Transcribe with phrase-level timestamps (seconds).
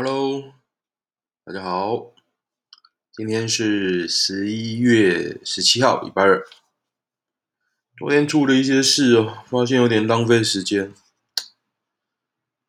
[0.00, 0.54] Hello，
[1.44, 2.12] 大家好，
[3.10, 6.46] 今天是十一月十七号，礼拜二。
[7.96, 10.94] 昨天出了一些事哦，发现有点浪费时间。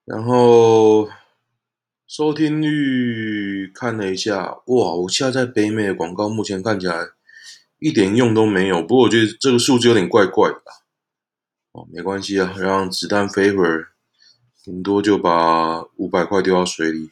[0.06, 1.08] 然后
[2.08, 7.10] 收听率看了一下，哇，我现在在北美的广告目前看起来
[7.78, 8.82] 一点用都没有。
[8.82, 10.64] 不过我觉得这个数字有点怪怪的。
[11.74, 13.90] 哦，没关系啊，让子弹飞一会儿。
[14.64, 17.12] 顶多就把五百块丢到水里。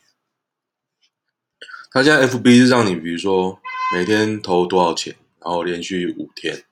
[1.98, 3.60] 他现在 FB 是让你，比如说
[3.92, 6.64] 每天投多少钱，然后连续五天，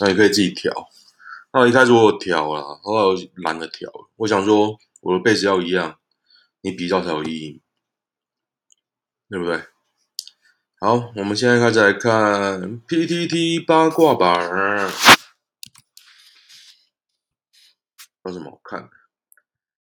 [0.00, 0.88] 那你可以自己调。
[1.52, 3.92] 那一开始我调了，后来我懒得调。
[4.16, 5.98] 我想说我的 base 要一样，
[6.62, 7.60] 你比较才有意义，
[9.28, 9.64] 对不对？
[10.80, 14.90] 好，我们现在开始来看 PTT 八卦版，
[18.24, 18.90] 有什么好看的？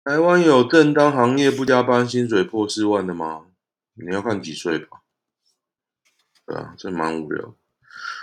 [0.02, 3.46] 台湾有正当行业不加班，薪水破四万的吗？
[3.94, 5.02] 你要看几岁吧。
[6.46, 7.54] 对啊，这蛮无聊。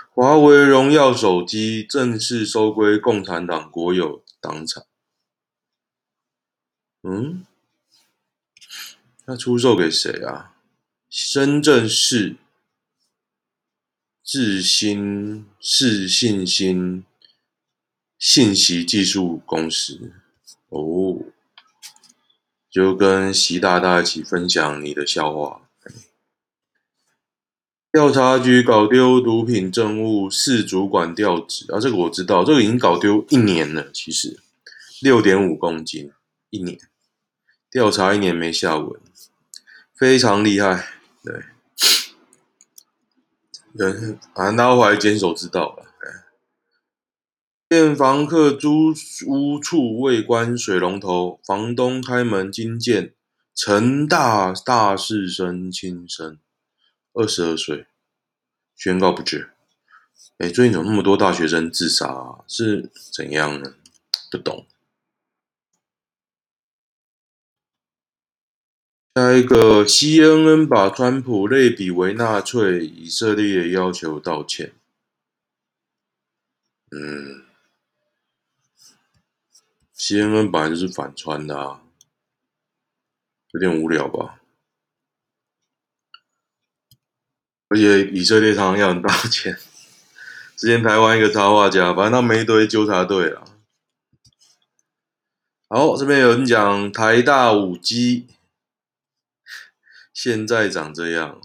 [0.10, 4.86] 华为荣耀手机正式收归共产党国有党产。
[7.04, 7.46] 嗯？
[9.26, 10.56] 那出售给谁啊？
[11.10, 12.36] 深圳市
[14.24, 17.04] 智新市信息
[18.18, 20.14] 信息技术公司。
[20.70, 21.24] 哦。
[22.78, 25.62] 就跟习大大一起分享你的笑话。
[27.92, 33.92] 调查局搞丢毒品证物，市主管调职啊，这个我知道，这个已经搞丢一年了。
[33.92, 34.40] 其实
[35.02, 36.12] 六点五公斤，
[36.52, 36.78] 一年
[37.72, 39.02] 调查一年没下文，
[39.96, 40.88] 非常厉害。
[41.24, 41.34] 对，
[43.74, 45.87] 人反正大家后来监守自盗了。
[47.70, 48.94] 见房客租
[49.26, 53.14] 屋处未关水龙头，房东开门惊见
[53.54, 56.40] 陈大大四生轻生，
[57.12, 57.86] 二十二岁，
[58.74, 59.50] 宣告不治。
[60.38, 62.46] 哎，最近怎么那么多大学生自杀啊？
[62.48, 63.76] 是怎样呢？
[64.32, 64.66] 不懂。
[69.16, 74.74] 下一个，CNN 把川普类比为纳粹，以色列要求道歉。
[76.92, 77.47] 嗯。
[79.98, 81.82] CNN 本来就是反川的啊，
[83.54, 84.40] 有点无聊吧？
[87.70, 89.58] 而且以色列常常要人道歉。
[90.56, 93.44] 之前台湾一个插画家，反正他们一堆纠察队啊。
[95.68, 98.28] 好，这边有人讲台大五 G，
[100.14, 101.42] 现在长这样。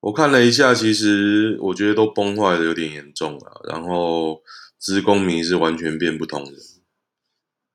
[0.00, 3.62] 我看了一下，其实我觉得都崩坏的有点严重了。
[3.64, 4.42] 然后
[4.78, 6.52] 资公民是完全变不同的。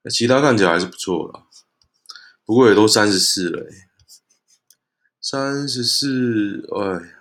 [0.08, 1.46] 其他看起来还是不错啦，
[2.44, 3.66] 不过也都三十四了，
[5.20, 7.16] 三十四，哎。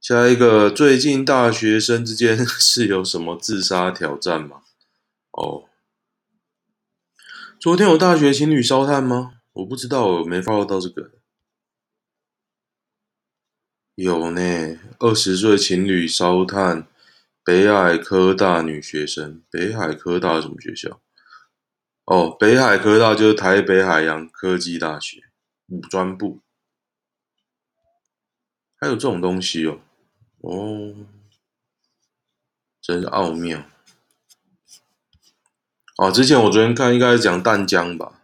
[0.00, 4.62] 下一个，最近大学生之间 是有什么自杀挑战吗？
[5.32, 5.68] 哦，
[7.60, 9.40] 昨天有大学情侣烧炭吗？
[9.52, 11.10] 我不知道，我没 follow 到这个。
[13.96, 16.88] 有呢，二十岁情侣烧炭。
[17.48, 21.00] 北海科大女学生，北海科大什么学校？
[22.04, 25.22] 哦，北海科大就是台北海洋科技大学
[25.68, 26.42] 五专部，
[28.78, 29.80] 还有这种东西哦，
[30.42, 30.94] 哦，
[32.82, 33.64] 真是奥妙。
[35.96, 38.20] 哦，之前我昨天看应该是讲淡江吧。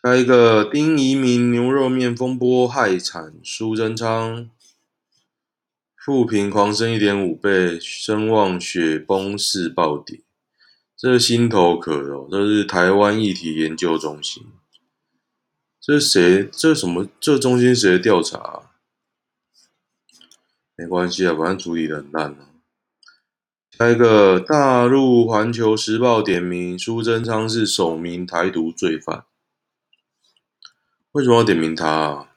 [0.00, 4.48] 下一个丁怡铭牛肉面风波害惨苏贞昌。
[6.04, 10.20] 富平狂升一点五倍，声望雪崩式暴跌。
[10.94, 14.42] 这是心头壳哦，这是台湾议题研究中心。
[15.80, 16.46] 这是谁？
[16.52, 17.08] 这是什么？
[17.18, 18.70] 这中心谁的调查啊？
[20.76, 22.50] 没关系啊，反正处理的很烂啊。
[23.70, 29.24] 下一个，大陆环球时报点名苏贞昌是首名台独罪犯。
[31.12, 32.28] 为什么要点名他啊？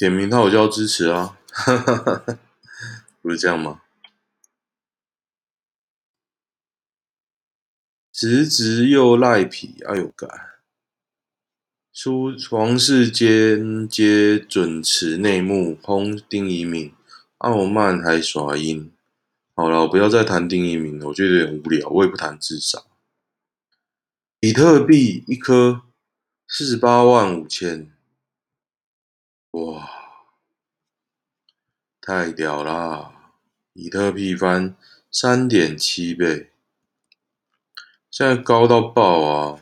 [0.00, 1.36] 点名他，我就要支持啊！
[3.20, 3.82] 不是这样吗？
[8.10, 10.26] 辞职又赖皮，哎呦干！
[11.92, 16.94] 出皇室间接准辞内幕，轰丁一鸣，
[17.36, 18.90] 傲慢还耍阴。
[19.54, 22.82] 好了，我不要再谈丁一鸣了，我觉得有点无聊，我也不谈自杀。
[24.38, 25.82] 比特币一颗
[26.48, 27.92] 四十八万五千。
[29.52, 29.90] 哇，
[32.00, 33.32] 太屌啦！
[33.72, 34.76] 比特币翻
[35.10, 36.50] 三点七倍，
[38.10, 39.60] 现在高到爆啊！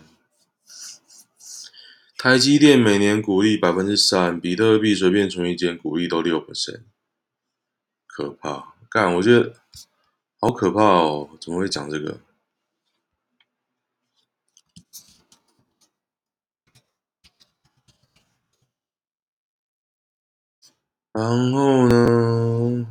[2.18, 6.38] 台积电每年股利百分之三，比特币随便存一间股利都六
[8.06, 8.74] 可怕！
[8.90, 9.54] 干，我觉得
[10.38, 11.30] 好可怕哦！
[11.40, 12.20] 怎么会讲这个？
[21.18, 22.86] 然后呢？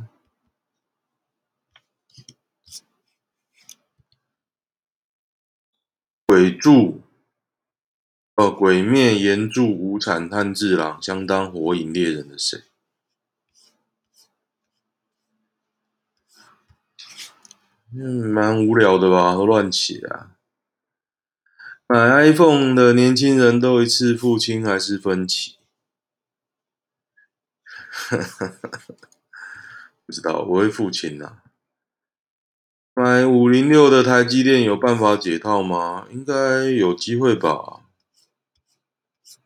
[6.26, 7.00] 鬼柱。
[8.34, 12.64] 哦，鬼灭岩柱无惨炭治郎相当火影猎人的谁？
[17.94, 20.36] 嗯，蛮无聊的吧，都乱起啊。
[21.86, 21.96] 买
[22.30, 25.57] iPhone 的年轻人都一次付清还是分期？
[30.06, 31.42] 不知道，我会付清啊。
[32.94, 36.06] 买五零六的台积电有办法解套吗？
[36.10, 37.80] 应该有机会吧。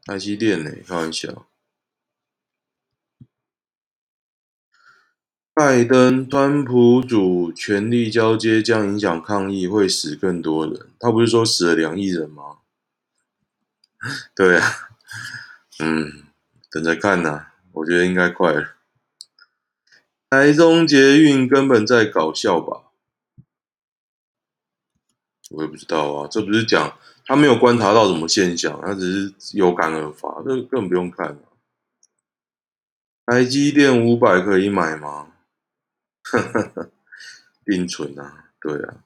[0.04, 0.70] 台积电呢？
[0.86, 1.46] 开玩笑。
[5.54, 10.88] 拜登、川普主权力交接将影响抗议，会死更多人。
[10.98, 12.58] 他不是说死了两亿人吗？
[14.34, 14.66] 对啊，
[15.78, 16.24] 嗯，
[16.70, 17.51] 等着看呐。
[17.72, 18.76] 我觉得应该快了。
[20.30, 22.90] 台中捷运根本在搞笑吧？
[25.50, 26.98] 我也不知道啊，这不是讲。
[27.24, 31.42] 他没有观察到什么现象，他只是有感而发，这根本不用看啊。
[33.26, 35.32] 台积电五百可以买吗？
[36.24, 36.88] 哈哈哈，
[37.64, 39.04] 定存啊，对啊。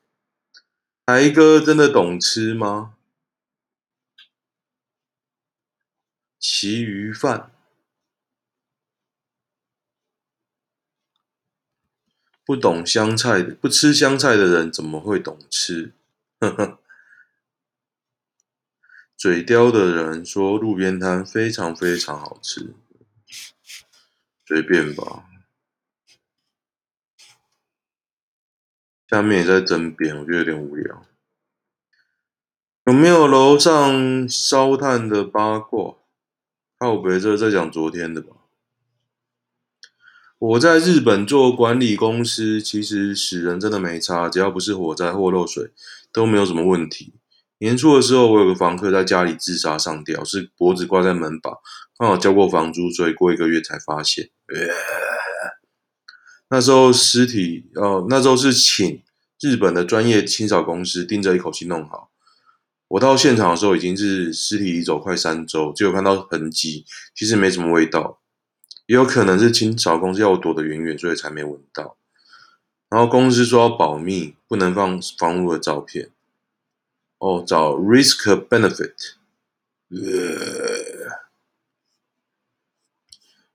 [1.04, 2.94] 台哥真的懂吃吗？
[6.38, 7.52] 旗鱼饭，
[12.46, 15.92] 不懂香菜的，不吃香菜的人怎么会懂吃？
[16.38, 16.78] 呵呵。
[19.16, 22.72] 嘴刁的人说路边摊非常非常好吃，
[24.46, 25.24] 随便吧。
[29.08, 31.04] 下面也在争辩，我觉得有点无聊。
[32.84, 35.96] 有没有楼上烧炭的八卦？
[36.78, 38.35] 靠北，这在讲昨天的吧？
[40.38, 45.70] 我在日本做管理公司，其实死人真的没差，只要不是火灾或漏水，
[46.12, 47.14] 都没有什么问题。
[47.58, 51.52] 年初的时候，我有个房客在家里自杀上吊，是脖子挂在门把，
[51.98, 54.28] 刚好交过房租，所以过一个月才发现。
[56.50, 59.02] 那时候尸体，哦，那时候是请
[59.40, 62.10] 日本的专业清扫公司盯着一口气弄好。
[62.88, 66.84] 我到现场的时候已经是尸体移走快三周，就有看到痕迹，
[67.14, 68.20] 其实没什么味道，
[68.86, 71.96] 也有可能是清扫公司要我躲得远远，所以才没闻到。
[72.88, 76.10] 然后公司说要保密，不能放房屋的照片。
[77.18, 78.94] 哦，找 risk benefit。
[79.88, 81.18] 呃，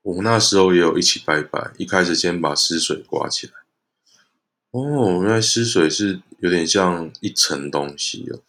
[0.02, 3.52] 我那时候也有一起拜拜，一开始先把湿水刮起来。
[4.72, 8.40] 哦，原来湿水是有点像一层东西哦。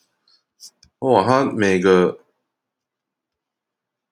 [0.99, 2.19] 哇，它每个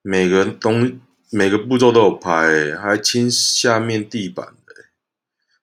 [0.02, 1.00] 每个东
[1.33, 4.75] 每个步骤都有拍，还清下面地板的，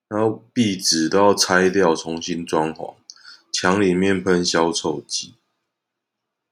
[0.09, 2.95] 然后壁纸都要拆掉，重新装潢。
[3.53, 5.35] 墙里面喷消臭剂。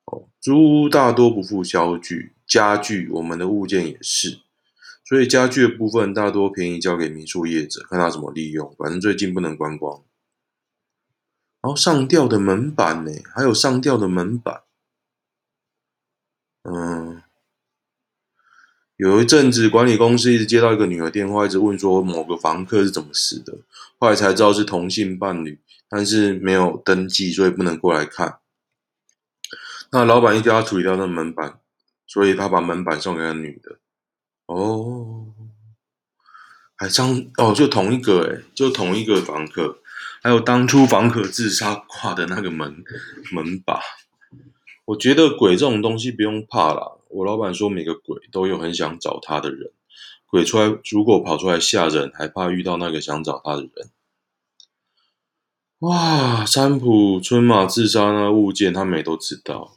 [0.05, 4.41] 哦，租屋大多不附家具，家具我们的物件也是，
[5.02, 8.75] 所以家具的部分大多便宜交给民宿业者，看他怎么利用。
[8.79, 10.02] 反正最近不能观光。
[11.62, 14.62] 然后上吊的门板呢，还有上吊的门板。
[16.64, 17.23] 嗯，
[18.97, 23.53] 有一阵子管理公司一直接到一个女的电话，一直问说某个房客是怎么死的，
[23.99, 25.61] 后来才知道是同性伴侣。
[25.88, 28.41] 但是没有登记，所以不能过来看。
[29.93, 31.61] 那老板一定要处理掉那门板，
[32.09, 33.79] 所以他把门板送给了女的。
[34.47, 35.26] 哦，
[36.75, 39.79] 还张哦，就同一个诶，就同一个房客，
[40.25, 42.83] 还有当初房客自杀挂的那个门
[43.31, 43.81] 门把。
[44.87, 46.96] 我觉得鬼这种东西不用怕啦。
[47.09, 49.73] 我老板说每个鬼都有很想找他的人，
[50.27, 53.91] 鬼出来如果跑出来吓人，还怕遇到那个想找他的人。
[55.81, 59.77] 哇，三浦春马自杀那物件，他们也都知道。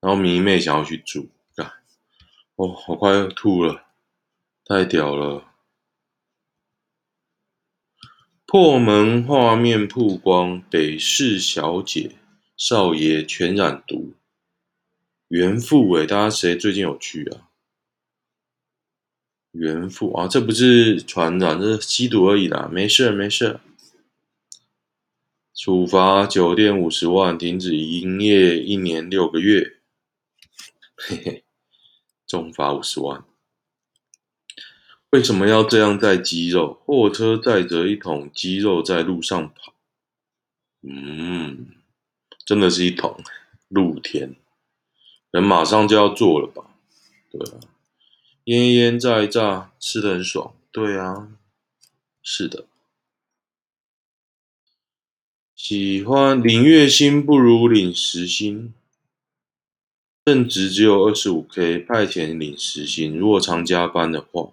[0.00, 1.70] 然后迷妹想要去住，干，
[2.56, 3.84] 哦，好快要吐了，
[4.64, 5.44] 太屌了！
[8.46, 12.16] 破门画面曝光，北市小姐
[12.56, 14.14] 少爷全染毒，
[15.32, 17.48] 原富伟，大家谁最近有去啊？
[19.52, 23.58] 原富啊，这不是传染，这是吸毒而已啦，没事没事。
[25.54, 29.78] 处罚酒店五十万，停止营业一年六个月。
[30.96, 31.44] 嘿嘿，
[32.26, 33.24] 重罚五十万。
[35.12, 36.74] 为什么要这样载鸡肉？
[36.84, 39.72] 货车载着一桶鸡肉在路上跑。
[40.82, 41.68] 嗯，
[42.44, 43.18] 真的是一桶，
[43.68, 44.36] 露天，
[45.32, 46.66] 人马上就要做了吧？
[47.30, 47.58] 对啊，
[48.44, 50.54] 腌腌炸一炸，吃得很爽。
[50.70, 51.28] 对啊，
[52.22, 52.66] 是的。
[55.56, 58.74] 喜欢领月薪不如领时薪，
[60.24, 63.16] 正职只有二十五 K，派遣领时薪。
[63.16, 64.52] 如果常加班的话，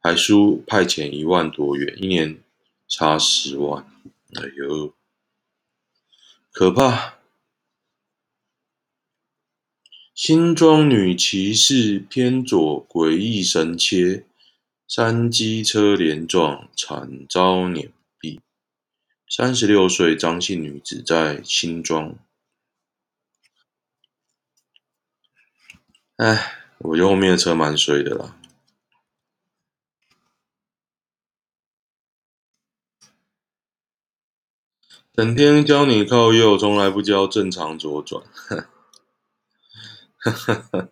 [0.00, 2.42] 还输派遣一万多元，一年
[2.88, 3.84] 差十万。
[4.34, 4.94] 哎呦，
[6.50, 7.18] 可怕！
[10.24, 14.24] 新庄女骑士偏左诡异神切，
[14.86, 18.38] 三机车连撞，惨遭碾毙。
[19.28, 22.14] 三十六岁张姓女子在新庄。
[26.18, 28.36] 哎，我觉得后面的车蛮衰的啦。
[35.12, 38.22] 整天教你靠右，从来不教正常左转。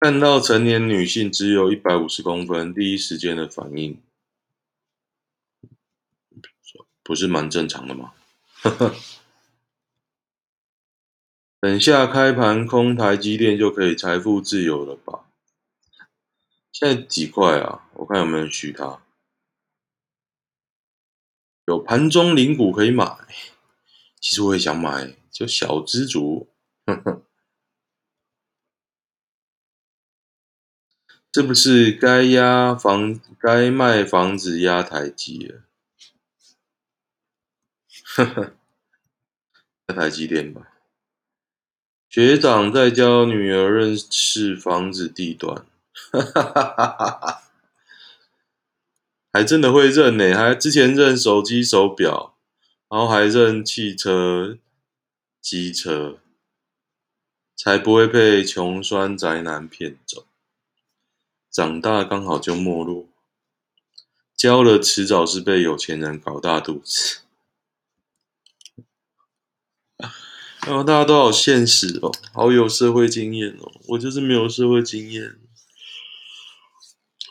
[0.00, 4.02] 看到成年女性只有一百五十公分，第一时间的反应。
[7.04, 8.14] 不是蛮正常的吗？
[11.60, 15.26] 等下开盘空台积电就可以财富自由了吧？
[16.72, 17.88] 现在几块啊？
[17.94, 19.02] 我看有没有人续它。
[21.66, 23.04] 有盘中零股可以买，
[24.20, 26.48] 其实我也想买，就小资族。
[31.34, 35.62] 是不是该压房该卖房子压台积了？
[38.14, 38.52] 呵呵，
[39.86, 40.68] 在台积电吧。
[42.10, 45.64] 学长在教女儿认识房子地段，
[46.12, 47.42] 哈哈哈，
[49.32, 52.36] 还真的会认呢，还之前认手机手表，
[52.90, 54.58] 然后还认汽车、
[55.40, 56.18] 机车，
[57.56, 60.26] 才不会被穷酸宅男骗走。
[61.50, 63.06] 长大刚好就没落，
[64.36, 67.20] 教了迟早是被有钱人搞大肚子。
[70.66, 75.38] 然 后大家都好现实哦，好有社会经验哦，我就是没有社会经验，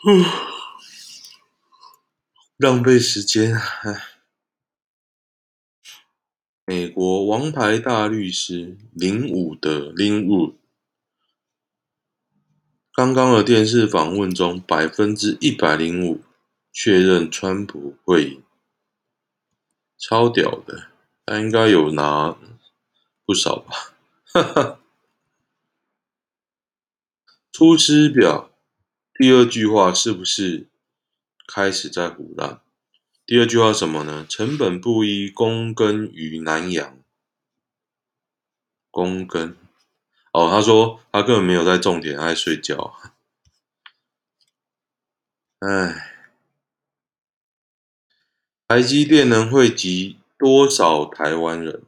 [2.58, 4.11] 浪费时间，唉。
[6.72, 10.56] 美国王牌大律师林伍德林伍，
[12.94, 16.22] 刚刚的电视访问中，百分之一百零五
[16.72, 18.42] 确认川普会赢，
[19.98, 20.86] 超屌的，
[21.26, 22.38] 他应该有拿。
[23.26, 23.92] 不少吧，
[24.32, 24.80] 哈哈。
[27.52, 28.50] 出师表
[29.12, 30.68] 第二句话是不是
[31.46, 32.61] 开始在唬烂？
[33.32, 34.26] 第二句话什么呢？
[34.28, 36.98] 成本不一，躬耕于南阳。
[38.90, 39.56] 躬耕
[40.34, 42.94] 哦，他说他根本没有在种田，他在睡觉。
[45.60, 46.12] 哎，
[48.68, 51.82] 台积电能惠及多少台湾人？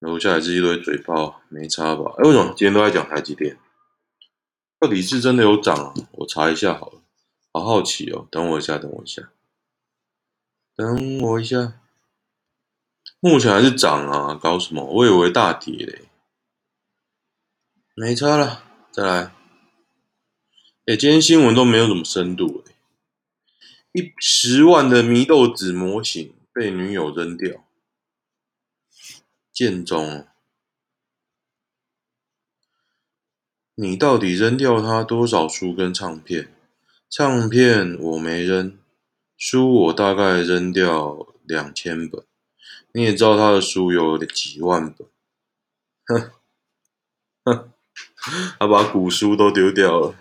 [0.00, 2.12] 楼下还是一堆嘴炮，没差吧？
[2.18, 3.58] 哎，为什么今天都在讲台积电？
[4.84, 5.94] 到底是真的有涨啊？
[6.10, 7.00] 我查一下好了，
[7.52, 8.28] 好好奇哦。
[8.30, 9.30] 等我一下，等我一下，
[10.76, 11.80] 等我一下。
[13.18, 14.84] 目前还是涨啊，搞什么？
[14.84, 16.02] 我以为大跌嘞。
[17.94, 18.62] 没差了，
[18.92, 19.34] 再来。
[20.84, 22.74] 哎，今天新闻都没有什么深度哎。
[23.92, 27.64] 一十万的祢豆子模型被女友扔掉。
[29.50, 30.28] 建中，
[33.76, 36.48] 你到底扔掉他多少书跟唱片？
[37.10, 38.76] 唱片我没扔，
[39.36, 42.24] 书我大概扔掉两千本。
[42.92, 45.08] 你也知道他的书有几万本，
[46.06, 46.30] 哼
[47.44, 47.72] 哼，
[48.58, 50.14] 他把古书都丢掉了，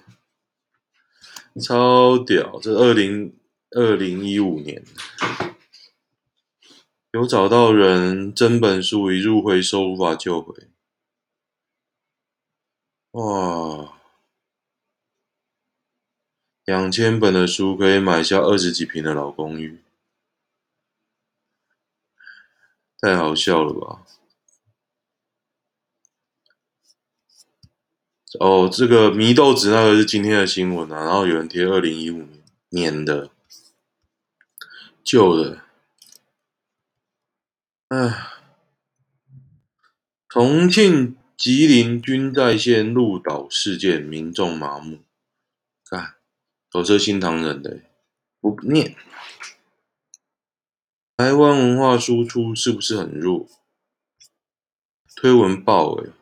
[1.61, 2.59] 超屌！
[2.61, 3.35] 这二零
[3.71, 4.83] 二零一五年。
[7.11, 10.67] 有找到人，真本书一入回收，无法救回。
[13.13, 13.93] 哇，
[16.65, 19.83] 两千本的书可以买下二十几平的老公寓，
[22.99, 24.03] 太好笑了吧？
[28.39, 33.29] 哦，这个祢豆子那个是今天的新闻啊，然后有人贴二零一五年年的
[35.03, 35.61] 旧的，
[37.89, 38.27] 哎，
[40.27, 44.99] 重庆吉林军在线鹿岛事件，民众麻木，
[45.83, 46.15] 看，
[46.69, 47.81] 都是新唐人的，
[48.39, 48.95] 不念。
[51.17, 53.47] 台湾文化输出是不是很弱？
[55.15, 56.13] 推文爆诶、欸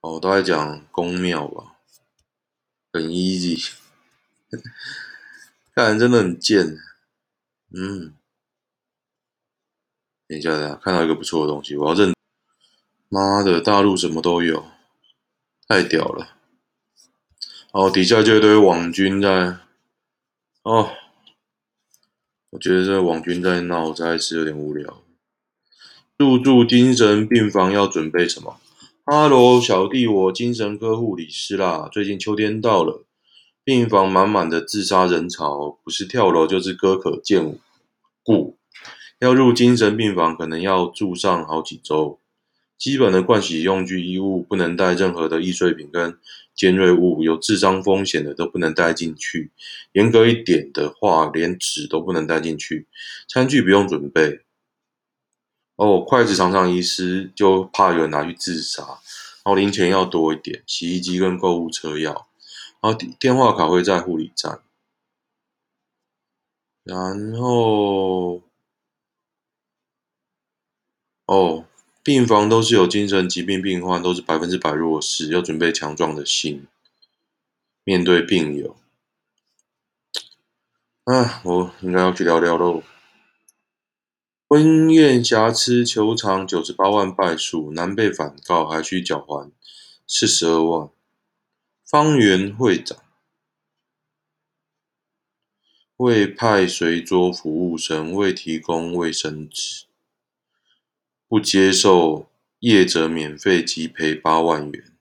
[0.00, 1.76] 哦，都在讲宫庙吧，
[2.92, 3.72] 很 easy，
[5.74, 6.78] 看人真的很贱。
[7.74, 8.14] 嗯，
[10.28, 12.12] 等一下，等一下，看到一个不错的东西，我要认。
[13.14, 14.64] 妈的，大陆什么都有，
[15.68, 16.28] 太屌了。
[17.72, 19.58] 哦，底下就一堆网军在，
[20.62, 20.88] 哦，
[22.48, 25.02] 我觉得这网军在闹，实在是有点无聊。
[26.16, 28.58] 入住精神病房要准备什么？
[29.04, 31.90] 哈喽，小弟，我精神科护理师啦。
[31.92, 33.04] 最近秋天到了，
[33.62, 37.58] 病房满满的自杀人潮，不是跳楼就是割可见
[38.22, 38.56] 骨。
[39.18, 42.18] 要入精神病房，可能要住上好几周。
[42.82, 46.18] 基本的盥洗用具、衣物不能带任何的易碎品跟
[46.52, 49.52] 尖锐物，有致伤风险的都不能带进去。
[49.92, 52.88] 严格一点的话，连纸都不能带进去。
[53.28, 54.40] 餐具不用准备。
[55.76, 58.82] 哦，筷子常常遗失，就怕有人拿去自杀。
[58.82, 62.26] 然后零钱要多一点，洗衣机跟购物车要。
[62.80, 64.60] 然后电话卡会在护理站。
[66.82, 68.42] 然后，
[71.26, 71.64] 哦，
[72.02, 76.66] 病房都是有精神疾病病患，都是百分之百弱势，要准备强壮的心，
[77.84, 78.76] 面对病友。
[81.04, 82.82] 啊，我应该要去聊聊喽。
[84.48, 89.50] 婚宴瑕疵，求偿九十八万败诉，男被反告还需缴还
[90.06, 90.90] 四十二万。
[91.84, 92.98] 方圆会长
[95.96, 99.84] 未派随桌服务生，未提供卫生纸，
[101.32, 104.92] 不接受业者免费即赔八万元。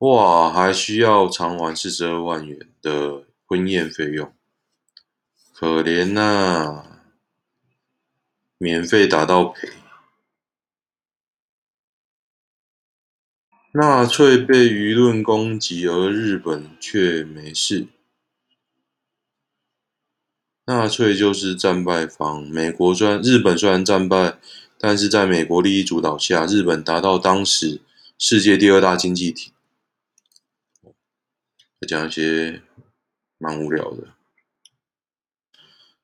[0.00, 4.34] 哇，还需要偿还四十二万元的婚宴费用，
[5.54, 7.00] 可怜呐、啊。
[8.58, 9.70] 免费打到赔，
[13.72, 17.88] 纳粹被舆论攻击，而日本却没事。
[20.66, 24.38] 纳粹就是战败方，美国虽然日本虽然战败，
[24.86, 27.80] 但是在美国利益主导下，日本达到当时
[28.18, 29.54] 世界第二大经济体。
[31.80, 32.60] 再讲一些
[33.38, 34.08] 蛮无聊的。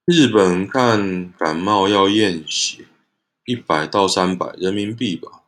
[0.06, 2.86] 日本看感冒要验血，
[3.44, 5.42] 一百到三百人民币吧，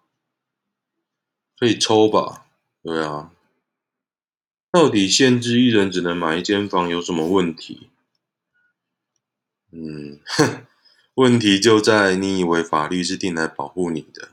[1.59, 2.45] 可以抽吧？
[2.83, 3.33] 对啊，
[4.71, 7.89] 到底限制一人只能买一间房有什么问题？
[9.71, 10.67] 嗯，哼，
[11.15, 14.31] 问题就在你以为法律是定来保护你的，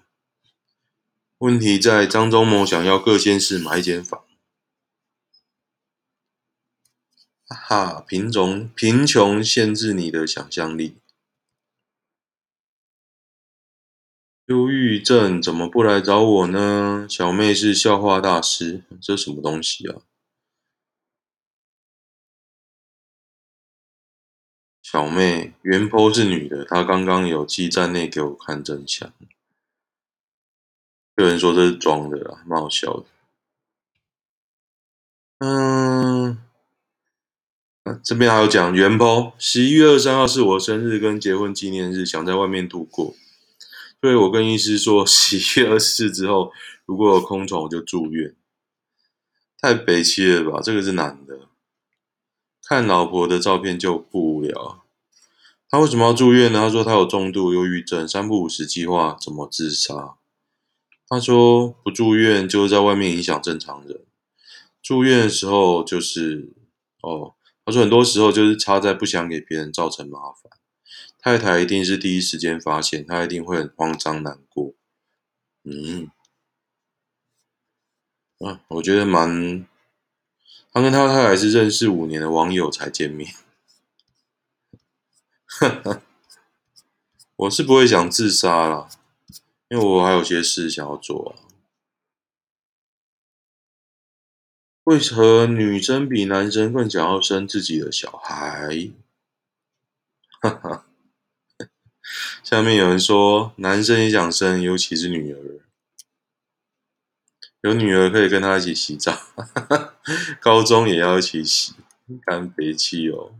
[1.40, 4.24] 问题在张忠谋想要各县市买一间房。
[7.48, 10.96] 哈，贫穷贫穷限制你的想象力。
[14.46, 17.06] 忧郁症怎么不来找我呢？
[17.10, 20.02] 小妹是笑话大师，这什么东西啊？
[24.92, 29.14] 小妹原 po 是女的，她刚刚有寄站内给我看真相。
[31.16, 33.06] 有人说这是装的啦，蛮好笑的。
[35.46, 36.40] 嗯。
[38.04, 43.14] 这边还有讲原 po，十一月二十三号是我生日跟结婚纪念日，想在外面度过，
[44.02, 46.52] 所以我跟医师说，十一月二十四之后
[46.86, 48.36] 如果有空床我就住院。
[49.62, 50.62] 太悲切了吧？
[50.64, 51.49] 这个是男的，
[52.70, 54.86] 看老婆的照片就不无聊。
[55.68, 56.60] 他为什么要住院呢？
[56.60, 60.18] 他说他有重度忧郁症，三不五时计划怎么自杀。
[61.08, 64.06] 他说不住院就是在外面影响正常人，
[64.84, 66.54] 住院的时候就是
[67.02, 67.34] 哦。
[67.66, 70.52] 他说：“很多时候就是差在不想给别人造成麻烦，
[71.18, 74.74] 太太一定是第一时间发现，他一定会很慌张难过。”
[75.66, 76.12] 嗯，
[78.40, 79.68] 啊，我觉得蛮……
[80.72, 83.34] 他跟他太太是认识五年的网友才见面。
[87.36, 88.90] 我是不会想自杀啦，
[89.70, 91.48] 因为我还有些事想要做啊。
[94.84, 98.92] 为何女生比男生更想要生自己的小孩？
[100.42, 100.86] 哈哈，
[102.44, 105.60] 下面有人说男生也想生，尤其是女儿。
[107.62, 109.20] 有女儿可以跟她一起洗澡，
[110.40, 111.74] 高中也要一起洗，
[112.26, 113.36] 干肥气哦。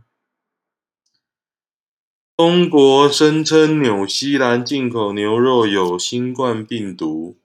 [2.36, 7.38] 中国声称纽西兰进口牛肉有新冠病毒，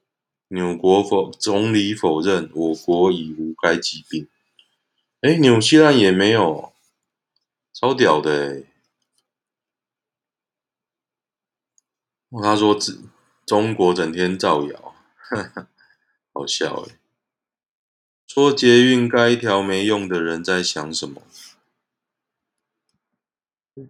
[0.50, 4.28] 纽国否总理否认我国已无该疾病。
[5.22, 6.74] 哎，纽西兰也没有，
[7.74, 8.66] 超屌的诶。
[12.44, 12.78] 他说
[13.46, 15.68] 中国整天造谣，呵呵。
[16.36, 16.98] 好笑诶，
[18.28, 21.24] 说捷运盖一条没用的人在想什么？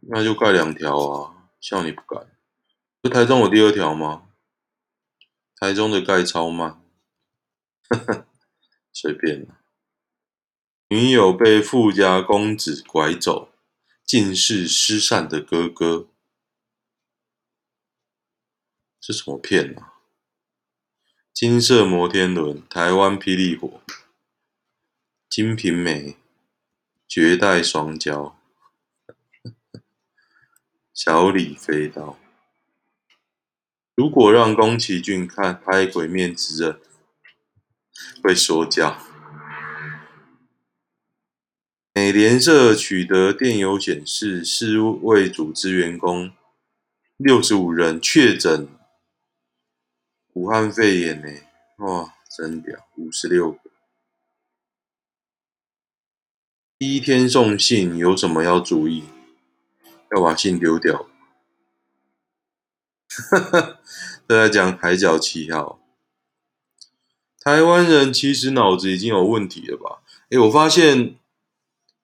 [0.02, 1.50] 那就盖两条啊！
[1.60, 2.28] 笑你不敢。
[3.02, 4.30] 不台中有第二条吗？
[5.56, 6.80] 台中的盖超慢。
[7.90, 8.28] 呵呵，
[8.94, 9.48] 随便。
[10.90, 13.52] 女友被富家公子拐走，
[14.04, 16.08] 竟是失散的哥哥。
[19.00, 19.95] 这什么片啊？
[21.36, 23.82] 金色摩天轮、台湾霹雳火、
[25.30, 26.16] 金瓶梅、
[27.10, 28.32] 绝代双骄、
[30.96, 32.18] 小李飞刀。
[33.96, 36.74] 如果让宫崎骏看拍《鬼灭之刃》，
[38.24, 38.98] 会说教。
[41.94, 46.32] 美联社取得电邮显示，世卫组织员工
[47.18, 48.70] 六十五人确诊。
[50.36, 51.28] 武汉肺炎呢？
[51.78, 52.78] 哇，真屌！
[52.98, 53.72] 五十六个。
[56.78, 59.06] 第一天送信有什么要注意？
[60.14, 61.08] 要把信丢掉。
[63.08, 63.80] 哈哈，
[64.28, 65.80] 都在讲海角七号。
[67.40, 70.02] 台湾人其实脑子已经有问题了吧？
[70.32, 71.16] 诶，我发现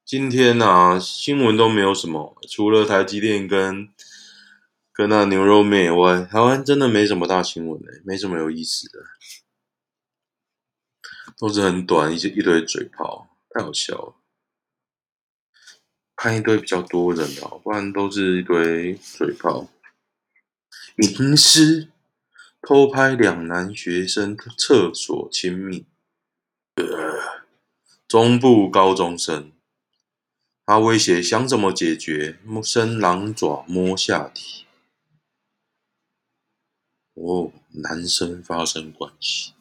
[0.05, 3.89] 今天啊，新闻都没有什么，除了台积电跟。
[5.01, 8.99] 跟那牛肉面以外，台湾真的没什么大新闻诶，没什么有意思的，
[11.39, 14.15] 都是很短，一些一堆嘴炮，太好笑了。
[16.15, 19.71] 看一堆比较多人的，不然都是一堆嘴炮。
[20.97, 21.89] 隐私
[22.61, 25.87] 偷拍两男学生厕所亲密，
[26.75, 27.47] 呃，
[28.07, 29.51] 中部高中生，
[30.63, 34.67] 他威胁想怎么解决，伸狼爪摸下体。
[37.13, 39.53] 哦，男生发生关系，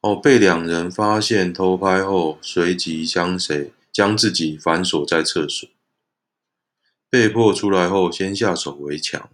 [0.00, 5.68] 哦，被两人发现偷拍后，随即将谁将自己反锁在厕所，
[7.08, 9.30] 被迫出来后先下手为强。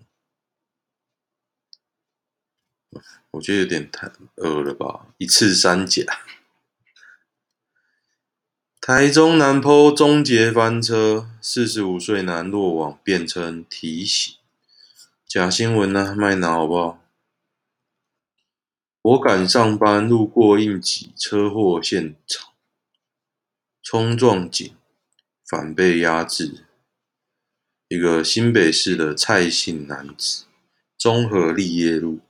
[3.32, 6.04] 我觉得有点太恶了吧，一次三甲。
[8.80, 14.36] 台中南坡终结翻车，四十五岁男落网，辩称提醒。
[15.36, 16.14] 假新闻呢、啊？
[16.14, 16.98] 卖脑好不好？
[19.02, 22.54] 我赶上班，路过应急车祸现场，
[23.82, 24.74] 冲撞警，
[25.46, 26.64] 反被压制。
[27.88, 30.46] 一个新北市的蔡姓男子，
[30.96, 32.20] 中和立业路，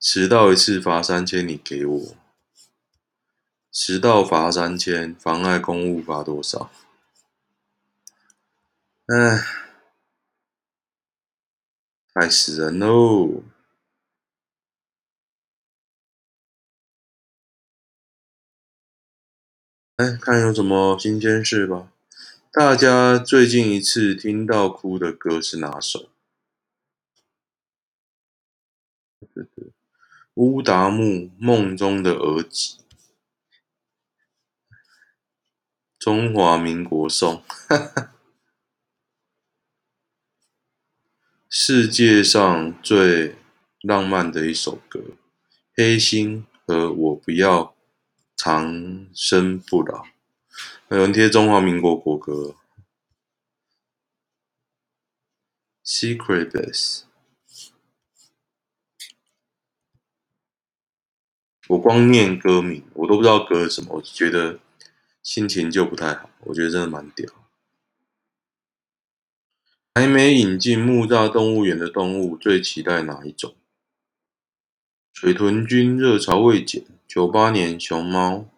[0.00, 2.16] 迟到一次罚三千，你给我。
[3.70, 6.70] 迟到罚三千，妨碍公务罚多少？
[9.08, 9.63] 唉。
[12.14, 13.42] 害死人喽！
[19.96, 21.90] 哎，看有什么新鲜事吧。
[22.52, 26.08] 大家最近一次听到哭的歌是哪首？
[30.34, 32.78] 乌达木梦中的儿媳，
[35.98, 37.42] 中华民国颂。
[37.68, 38.10] 哈哈。
[41.56, 43.36] 世界上最
[43.82, 44.98] 浪漫的一首歌，
[45.76, 47.76] 《黑心》和我不要
[48.34, 50.04] 长生不老，
[50.88, 52.56] 有人贴中华民国国歌。
[55.84, 57.02] Secretless，
[61.68, 64.58] 我光念歌名，我都不知道歌是什么，我觉得
[65.22, 66.28] 心情就不太好。
[66.40, 67.43] 我觉得真的蛮屌。
[69.96, 73.54] 还没引进木栅动物园的动物，最期待哪一种？
[75.12, 78.50] 水豚君热潮未减，九八年熊猫，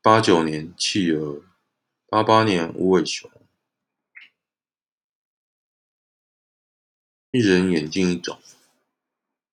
[0.00, 1.42] 八九年企鹅，
[2.08, 3.28] 八八年无尾熊。
[7.32, 8.38] 一人引进一种，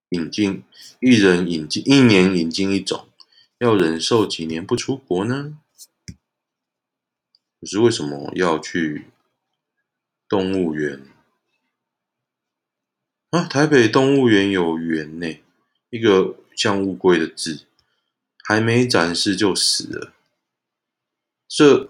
[0.10, 0.64] 引进
[1.00, 3.10] 一人引进一年引进一种，
[3.58, 5.58] 要忍受几年不出国呢？
[7.60, 9.08] 可是为什么要去
[10.30, 11.15] 动物园？
[13.36, 15.44] 啊，台北动物园有园呢，
[15.90, 17.68] 一个像乌龟的字，
[18.46, 20.14] 还没展示就死了，
[21.46, 21.90] 这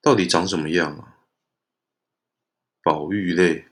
[0.00, 1.16] 到底长什么样啊？
[2.84, 3.66] 保育类，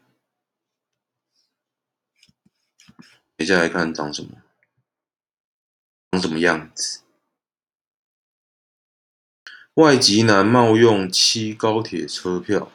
[3.39, 4.43] 接下来看长什么，
[6.11, 7.03] 长什么样子？
[9.75, 12.73] 外籍男冒用七高铁车票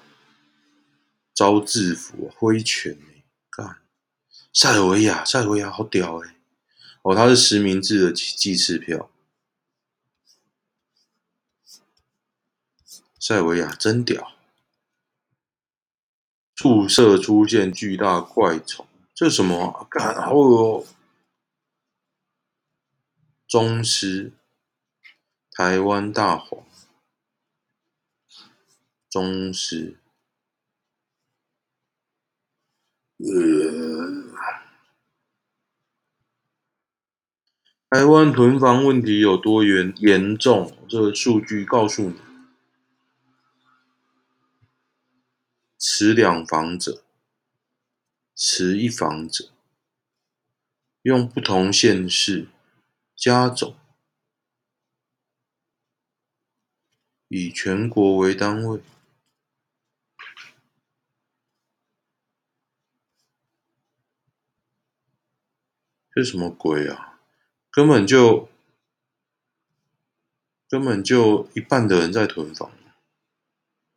[1.33, 2.97] 遭制服，挥拳
[3.51, 3.81] 干，
[4.53, 6.35] 塞尔维亚，塞尔维亚好屌哎！
[7.03, 9.11] 哦，他是实名制的计次票，
[13.19, 14.31] 塞尔维亚真屌。
[16.55, 19.87] 宿舍出现巨大怪虫，这是什么啊？
[19.89, 20.85] 干，好恶哦！
[23.47, 24.31] 中狮，
[25.49, 26.63] 台湾大黄。
[29.09, 29.99] 中狮，
[33.23, 34.33] 呃，
[37.87, 40.75] 台湾囤房问题有多严严重？
[40.89, 42.19] 这个数据告诉你，
[45.77, 47.03] 持两房者，
[48.33, 49.51] 持一房者，
[51.03, 52.47] 用不同县市
[53.15, 53.75] 加总，
[57.27, 58.81] 以全国为单位。
[66.13, 67.19] 这什么鬼啊？
[67.71, 68.49] 根本就
[70.69, 72.71] 根本就一半的人在囤房，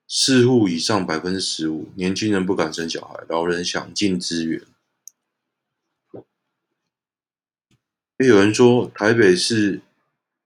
[0.07, 4.63] 四户以上百分之十五，年轻人不敢生小孩，老人想尽资源。
[8.19, 9.81] 也有人说台北市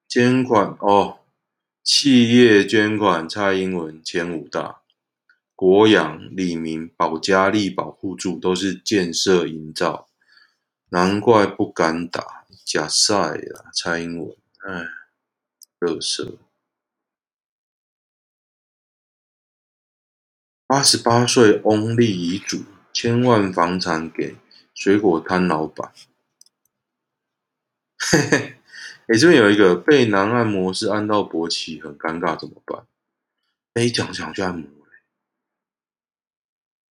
[0.09, 1.19] 捐款哦，
[1.83, 4.81] 企业捐款蔡英文前五大，
[5.55, 10.08] 国养、里民、保加利、保护住都是建设营造。
[10.91, 13.71] 难怪不敢打假赛啊！
[13.75, 14.87] 蔡英文，哎，
[15.81, 16.39] 乐色。
[20.67, 24.37] 八十八岁翁立遗嘱，千万房产给
[24.75, 25.93] 水果摊老板。
[27.99, 28.59] 嘿嘿，
[29.09, 32.87] 哎，这边有一个被男按摩师按到勃起，很尴尬，怎么办？
[33.75, 35.03] 哎，讲讲去按摩嘞，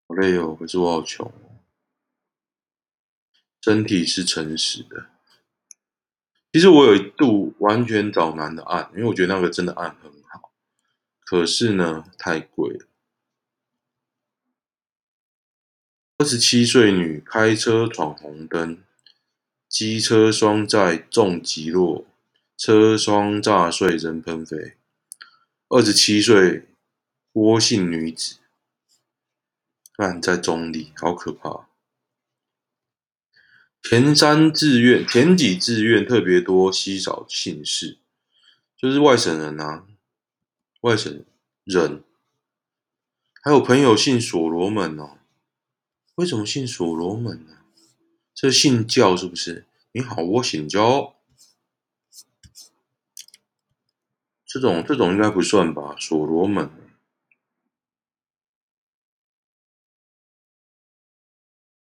[0.08, 1.32] 好累哦，可是我好穷。
[3.64, 5.06] 身体是诚实的。
[6.52, 10.52] 其实我有一度完全找男的按，因为我觉得那个真的按很好。
[11.24, 12.86] 可是呢，太贵了。
[16.18, 18.84] 二十七岁女开车闯红灯，
[19.70, 22.06] 机车双载重击落，
[22.58, 24.76] 车窗炸碎，人喷飞。
[25.70, 26.68] 二十七岁
[27.32, 28.40] 郭姓女子，
[29.96, 31.70] 按在中坜，好可怕。
[33.84, 37.98] 前三志愿，前几志愿特别多稀少姓氏，
[38.78, 39.86] 就是外省人啊，
[40.82, 41.24] 外省
[41.66, 42.02] 人，
[43.42, 45.18] 还有朋友姓所罗门哦。
[46.16, 47.58] 为什么姓所罗门呢？
[48.34, 49.66] 这信教是不是？
[49.92, 51.16] 你好，我姓焦。
[54.46, 55.96] 这种这种应该不算吧？
[56.00, 56.72] 所罗门，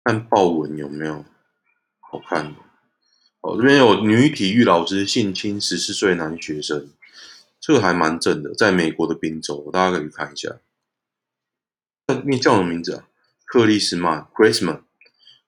[0.03, 1.23] 看报文有没有？
[2.17, 2.59] 好看的
[3.41, 6.89] 哦，这边有女体育老师性侵十四岁男学生，
[7.59, 10.57] 这个还蛮正的，在美国的宾州，大家可以看一下。
[12.07, 13.07] 那你叫什么名字啊？
[13.45, 14.81] 克里斯曼 （Chrisman）。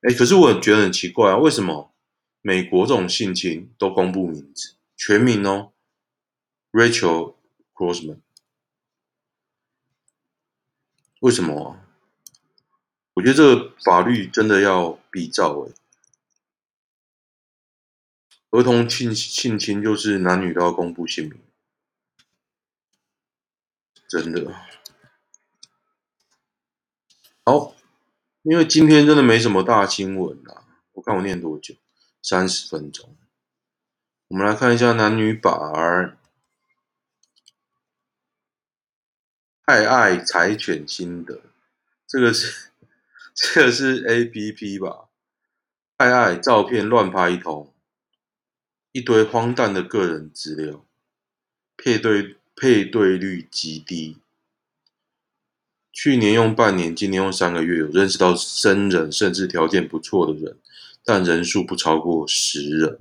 [0.02, 1.92] 哎，可是我觉得很奇怪啊，为什么
[2.42, 5.72] 美国这种性侵都公布名字全名哦
[6.72, 7.36] ？Rachel
[7.74, 8.20] Grossman，
[11.22, 11.80] 为什么？
[13.16, 15.74] 我觉得这个法律真的要比照哎。
[18.58, 21.40] 儿童性性侵就是男女都要公布姓名，
[24.10, 24.52] 真的。
[27.46, 27.76] 好，
[28.42, 31.76] 因为今天真的没什么大新闻啊，我看我念多久，
[32.24, 33.16] 三十分钟。
[34.30, 36.18] 我们来看一下男女版儿，
[39.66, 41.44] 爱爱柴犬心得，
[42.08, 42.72] 这个是
[43.36, 45.10] 这个是 APP 吧？
[45.98, 47.72] 爱爱照片乱拍一通。
[48.98, 50.84] 一堆荒诞的个人资料，
[51.78, 54.18] 配对配对率极低。
[55.94, 60.58] 去年用半年，今年用三个月，有认识到真人，甚至条件不错的人，
[61.04, 62.98] 但人数不超过十人。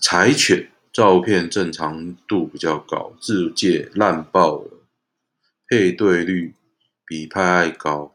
[0.00, 4.86] 柴犬照片正常度比较高，自介烂爆了，
[5.66, 6.54] 配对率
[7.04, 8.13] 比拍爱高。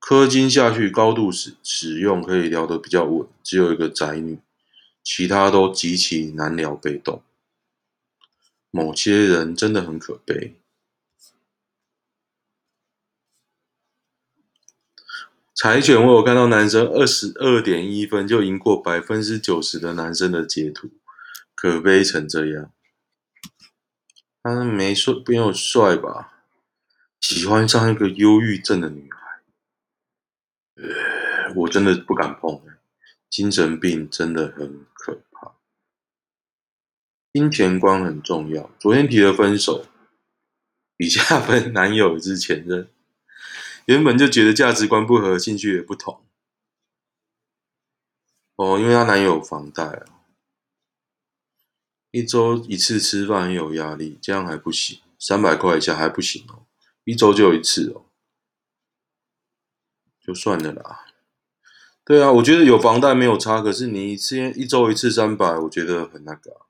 [0.00, 4.38] 氪金下去，高度使使用可以聊得比较稳，只有一个宅女，
[5.04, 7.22] 其他都极其难聊被动。
[8.70, 10.56] 某些人真的很可悲。
[15.54, 20.90] 柴犬，我有看到男生二十二点一分就赢过百分之九十的男生的截图，
[21.54, 22.72] 可悲成这样。
[24.42, 26.32] 他没帅，没有帅吧？
[27.20, 29.19] 喜欢上一个忧郁症的女孩，
[31.56, 32.62] 我真的不敢碰。
[33.28, 35.54] 精神病真的很可怕。
[37.32, 38.70] 金钱观很重要。
[38.78, 39.86] 昨天提了分手，
[40.96, 42.90] 以下分男友之前任，
[43.84, 46.24] 原本就觉得价值观不合，兴趣也不同。
[48.56, 50.06] 哦，因为她男友房贷啊。
[52.10, 54.98] 一周一次吃饭很有压力，这样还不行。
[55.16, 56.66] 三百块以下还不行哦，
[57.04, 58.09] 一周就一次哦，
[60.30, 61.06] 就算了啦。
[62.04, 66.60] 对啊，我觉得有房贷没有差，可是你一次一周一次三百，我觉得很那个。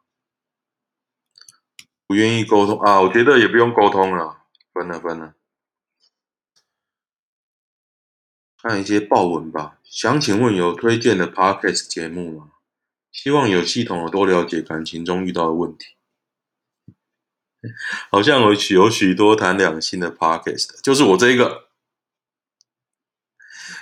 [2.07, 5.35] 不愿意沟通啊，我觉得也不用沟通了，分了分了。
[8.63, 9.79] 看一些报文吧。
[9.85, 12.53] 想请问有推荐的 Podcast 节目吗？
[13.13, 15.97] 希望有系统的多了解感情中遇到的问题，
[18.11, 21.70] 好像有许有许多谈两性的 podcast，就是我这一个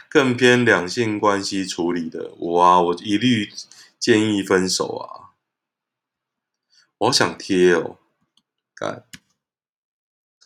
[0.08, 3.52] 更偏两性关系处理的，我啊，我一律
[3.98, 5.34] 建议分手啊！
[6.98, 7.98] 我好想贴哦，
[8.74, 9.04] 干，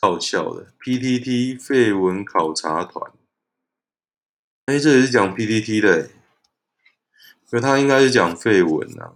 [0.00, 3.12] 好笑的 PTT 废文考察团，
[4.66, 6.10] 哎，这里是讲 PTT 的。
[7.48, 9.12] 可他应该是讲废文啊。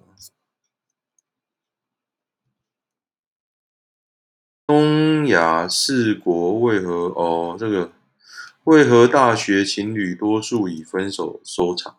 [4.66, 7.56] 东亚四国为何哦？
[7.58, 7.92] 这个
[8.66, 11.98] 为何大学情侣多数以分手收场？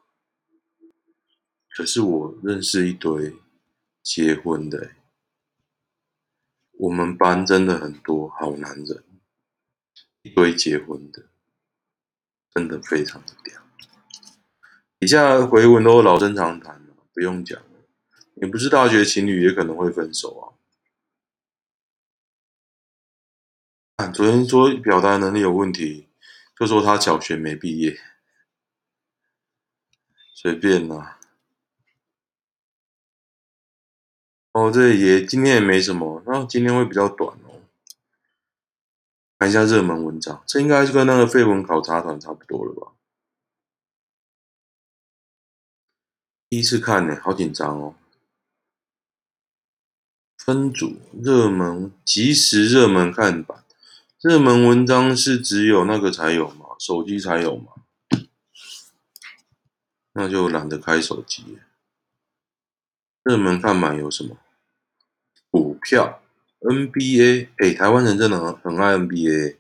[1.70, 3.38] 可是我认识一堆
[4.04, 4.92] 结婚的，
[6.74, 9.02] 我们班真的很多好男人，
[10.24, 11.28] 一堆结婚的，
[12.54, 13.62] 真的非常的屌。
[15.00, 17.66] 以下回文都老生常谈了，不用讲了。
[18.34, 20.54] 你不是大学情侣，也可能会分手
[23.96, 24.12] 啊。
[24.12, 26.07] 昨天说表达能力有问题，
[26.60, 28.00] 就说他小学没毕业，
[30.34, 31.20] 随便啦。
[34.54, 37.62] 哦，这也今天也没什么，那今天会比较短哦。
[39.38, 42.94] 看一下热门文章，这应该是跟那个废文考察团差不多了吧。
[46.50, 47.96] 第一次看呢，好紧张哦。
[50.38, 53.64] 分组热门即时热门看板，
[54.22, 56.66] 热门文章是只有那个才有吗？
[56.80, 57.74] 手机才有吗？
[60.14, 61.60] 那就懒得开手机。
[63.24, 64.38] 热门看板有什么？
[65.52, 66.24] 股票、
[66.62, 69.58] NBA，哎，台湾人真的很很爱 NBA。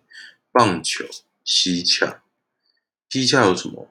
[0.51, 1.05] 棒球、
[1.43, 2.23] 西洽，
[3.09, 3.87] 西洽有什么？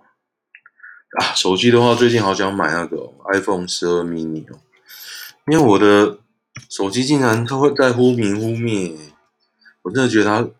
[1.21, 4.59] 啊，手机的话，最近好想买那个、iPhone 十二 mini 哦，
[5.47, 6.19] 因为我的
[6.69, 8.97] 手机竟然它会在忽明忽灭，
[9.87, 10.51] 我真的觉得它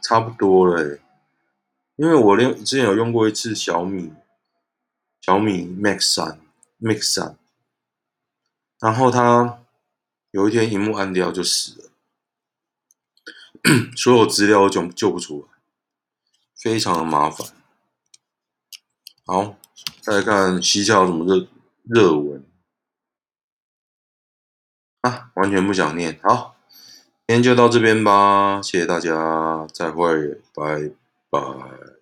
[0.00, 1.00] 差不多了，
[1.96, 4.12] 因为我连之前有用过一次小米
[5.20, 6.40] 小米 Max 三
[6.80, 7.36] Max 三，
[8.78, 9.58] 然后它
[10.30, 11.90] 有一天荧幕暗掉就死了，
[13.98, 15.58] 所有资料都救救不出来，
[16.54, 17.48] 非常的麻烦。
[19.26, 19.56] 好，
[20.00, 21.48] 再来看西洽有什么热
[21.82, 22.46] 热文
[25.00, 25.32] 啊？
[25.34, 26.20] 完全不想念。
[26.22, 26.56] 好，
[27.28, 30.90] 今天就到这边吧，谢谢大家，再会，拜
[31.28, 31.97] 拜。